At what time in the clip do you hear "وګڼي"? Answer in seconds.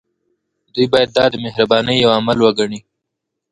2.45-2.79